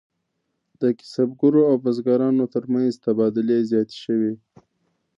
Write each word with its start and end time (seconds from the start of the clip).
د 0.81 0.83
کسبګرو 0.99 1.61
او 1.69 1.75
بزګرانو 1.83 2.45
ترمنځ 2.53 2.91
تبادلې 3.05 3.57
زیاتې 3.69 3.95
شوې. 4.03 4.33